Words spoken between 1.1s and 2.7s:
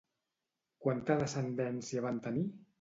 descendència van tenir?